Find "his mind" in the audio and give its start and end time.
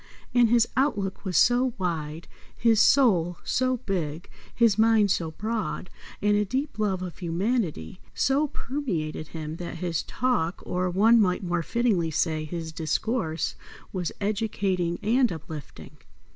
4.55-5.11